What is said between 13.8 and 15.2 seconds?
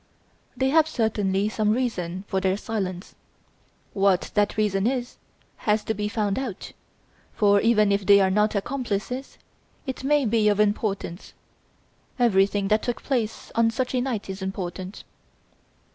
a night is important."